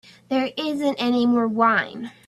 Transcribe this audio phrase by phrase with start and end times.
[0.29, 2.11] There isn't any more wine.